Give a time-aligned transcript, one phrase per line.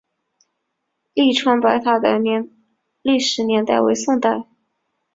[1.13, 2.09] 栗川白塔的
[3.03, 4.47] 历史年代为宋代。